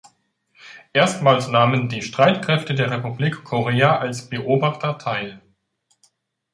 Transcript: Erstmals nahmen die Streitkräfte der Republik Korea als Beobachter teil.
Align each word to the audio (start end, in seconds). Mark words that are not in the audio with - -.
Erstmals 0.93 1.47
nahmen 1.49 1.87
die 1.87 2.01
Streitkräfte 2.01 2.73
der 2.73 2.89
Republik 2.89 3.43
Korea 3.43 3.99
als 3.99 4.29
Beobachter 4.31 4.97
teil. 4.97 5.43